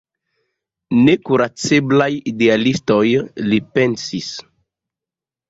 [1.01, 3.03] Nekuraceblaj idealistoj,
[3.53, 4.33] li pensis.